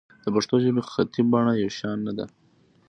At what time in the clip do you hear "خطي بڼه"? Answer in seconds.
0.91-1.53